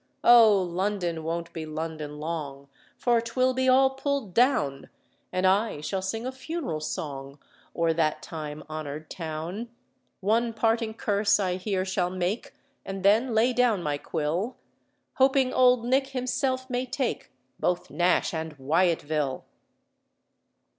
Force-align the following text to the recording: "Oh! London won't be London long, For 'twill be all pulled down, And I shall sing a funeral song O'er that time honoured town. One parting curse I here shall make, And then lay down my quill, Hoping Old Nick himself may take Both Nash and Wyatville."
"Oh! 0.23 0.59
London 0.63 1.23
won't 1.23 1.53
be 1.53 1.63
London 1.63 2.19
long, 2.19 2.67
For 2.97 3.21
'twill 3.21 3.53
be 3.53 3.69
all 3.69 3.91
pulled 3.91 4.33
down, 4.33 4.89
And 5.31 5.45
I 5.45 5.79
shall 5.79 6.01
sing 6.01 6.25
a 6.25 6.31
funeral 6.31 6.79
song 6.79 7.37
O'er 7.75 7.93
that 7.93 8.23
time 8.23 8.63
honoured 8.67 9.11
town. 9.11 9.69
One 10.19 10.53
parting 10.53 10.95
curse 10.95 11.39
I 11.39 11.57
here 11.57 11.85
shall 11.85 12.09
make, 12.09 12.55
And 12.83 13.03
then 13.05 13.35
lay 13.35 13.53
down 13.53 13.83
my 13.83 13.99
quill, 13.99 14.57
Hoping 15.17 15.53
Old 15.53 15.85
Nick 15.85 16.07
himself 16.07 16.67
may 16.67 16.87
take 16.87 17.29
Both 17.59 17.91
Nash 17.91 18.33
and 18.33 18.57
Wyatville." 18.57 19.43